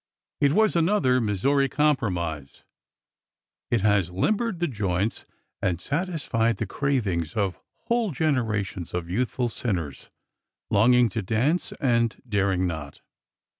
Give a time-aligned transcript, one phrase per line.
[0.39, 2.63] It was another" Mis souri Compromise."
[3.69, 5.27] It has limbered the joints
[5.61, 10.09] and satis fied the cravings of whole generations of youthful sin ners
[10.71, 13.01] longing to dance and daring not.